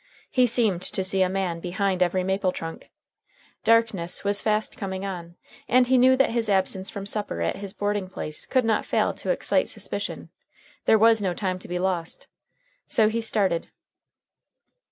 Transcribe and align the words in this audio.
He 0.31 0.47
seemed 0.47 0.81
to 0.81 1.03
see 1.03 1.21
a 1.21 1.29
man 1.29 1.59
behind 1.59 2.01
every 2.01 2.23
maple 2.23 2.51
trunk. 2.51 2.89
Darkness 3.63 4.23
was 4.23 4.41
fast 4.41 4.75
coming 4.75 5.05
on, 5.05 5.35
and 5.67 5.85
he 5.85 5.95
knew 5.99 6.15
that 6.17 6.31
his 6.31 6.49
absence 6.49 6.89
from 6.89 7.05
supper 7.05 7.39
at 7.43 7.57
his 7.57 7.71
boarding 7.71 8.09
place 8.09 8.47
could 8.47 8.65
not 8.65 8.83
fail 8.83 9.13
to 9.13 9.29
excite 9.29 9.69
suspicion. 9.69 10.29
There 10.85 10.97
was 10.97 11.21
no 11.21 11.35
time 11.35 11.59
to 11.59 11.67
be 11.67 11.77
lost. 11.77 12.25
So 12.87 13.09
he 13.09 13.21
started. 13.21 13.69